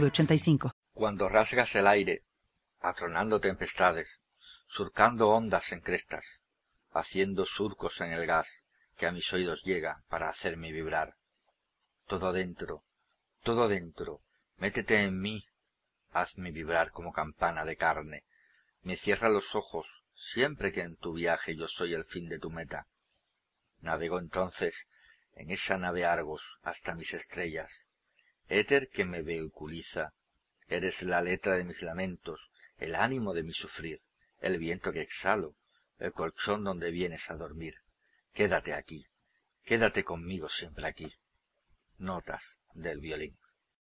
[0.00, 0.72] 906985.
[0.92, 2.22] Cuando rasgas el aire,
[2.80, 4.08] atronando tempestades,
[4.66, 6.40] surcando ondas en crestas,
[6.92, 8.62] haciendo surcos en el gas
[8.96, 11.16] que a mis oídos llega para hacerme vibrar.
[12.06, 12.84] Todo dentro,
[13.42, 14.20] todo dentro,
[14.56, 15.46] métete en mí,
[16.12, 18.24] hazme vibrar como campana de carne,
[18.82, 22.50] me cierra los ojos siempre que en tu viaje yo soy el fin de tu
[22.50, 22.86] meta.
[23.80, 24.86] Navego entonces
[25.34, 27.84] en esa nave Argos hasta mis estrellas.
[28.48, 30.14] Éter que me vehiculiza,
[30.68, 34.02] eres la letra de mis lamentos, el ánimo de mi sufrir,
[34.40, 35.56] el viento que exhalo,
[35.98, 37.76] el colchón donde vienes a dormir.
[38.32, 39.06] Quédate aquí,
[39.62, 41.12] quédate conmigo siempre aquí.
[41.96, 43.38] Notas del violín.